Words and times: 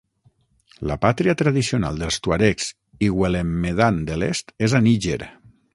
La 0.91 0.95
pàtria 1.03 1.35
tradicional 1.41 2.01
dels 2.03 2.17
tuaregs 2.29 2.73
Iwellemmedan 3.09 4.05
de 4.11 4.21
l'est 4.23 4.55
és 4.69 4.79
a 4.81 4.85
Níger. 4.89 5.21